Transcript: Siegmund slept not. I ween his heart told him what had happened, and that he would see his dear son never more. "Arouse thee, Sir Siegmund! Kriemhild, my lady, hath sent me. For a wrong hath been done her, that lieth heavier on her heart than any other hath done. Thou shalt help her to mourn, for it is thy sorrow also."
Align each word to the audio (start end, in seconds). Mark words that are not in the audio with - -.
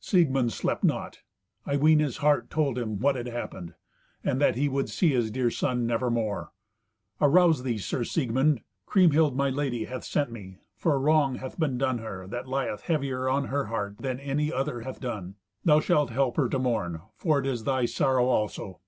Siegmund 0.00 0.52
slept 0.52 0.82
not. 0.82 1.20
I 1.64 1.76
ween 1.76 2.00
his 2.00 2.16
heart 2.16 2.50
told 2.50 2.76
him 2.76 2.98
what 2.98 3.14
had 3.14 3.28
happened, 3.28 3.74
and 4.24 4.40
that 4.40 4.56
he 4.56 4.68
would 4.68 4.88
see 4.88 5.10
his 5.12 5.30
dear 5.30 5.52
son 5.52 5.86
never 5.86 6.10
more. 6.10 6.50
"Arouse 7.20 7.62
thee, 7.62 7.78
Sir 7.78 8.02
Siegmund! 8.02 8.62
Kriemhild, 8.86 9.36
my 9.36 9.50
lady, 9.50 9.84
hath 9.84 10.02
sent 10.02 10.32
me. 10.32 10.58
For 10.74 10.96
a 10.96 10.98
wrong 10.98 11.36
hath 11.36 11.60
been 11.60 11.78
done 11.78 11.98
her, 11.98 12.26
that 12.26 12.48
lieth 12.48 12.80
heavier 12.80 13.28
on 13.28 13.44
her 13.44 13.66
heart 13.66 13.98
than 13.98 14.18
any 14.18 14.52
other 14.52 14.80
hath 14.80 14.98
done. 14.98 15.36
Thou 15.64 15.78
shalt 15.78 16.10
help 16.10 16.36
her 16.38 16.48
to 16.48 16.58
mourn, 16.58 17.00
for 17.16 17.38
it 17.38 17.46
is 17.46 17.62
thy 17.62 17.84
sorrow 17.86 18.26
also." 18.26 18.80